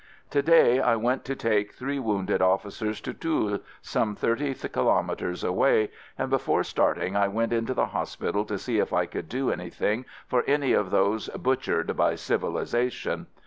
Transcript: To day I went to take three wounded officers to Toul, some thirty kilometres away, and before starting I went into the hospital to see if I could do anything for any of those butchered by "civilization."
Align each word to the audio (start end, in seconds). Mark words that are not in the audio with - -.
To 0.31 0.41
day 0.41 0.79
I 0.79 0.95
went 0.95 1.23
to 1.25 1.35
take 1.35 1.73
three 1.73 1.99
wounded 1.99 2.41
officers 2.41 3.01
to 3.01 3.13
Toul, 3.13 3.59
some 3.83 4.15
thirty 4.15 4.55
kilometres 4.55 5.43
away, 5.43 5.91
and 6.17 6.27
before 6.31 6.63
starting 6.63 7.15
I 7.15 7.27
went 7.27 7.53
into 7.53 7.75
the 7.75 7.85
hospital 7.85 8.43
to 8.45 8.57
see 8.57 8.79
if 8.79 8.93
I 8.93 9.05
could 9.05 9.29
do 9.29 9.51
anything 9.51 10.05
for 10.25 10.43
any 10.47 10.73
of 10.73 10.89
those 10.89 11.29
butchered 11.29 11.95
by 11.95 12.15
"civilization." 12.15 13.27